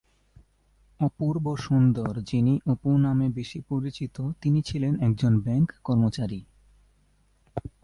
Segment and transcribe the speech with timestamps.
[0.99, 6.41] অপূর্ব সুন্দর, যিনি অপু নামে বেশি পরিচিত, তিনি ছিলেন একজন ব্যাঙ্ক কর্মচারী।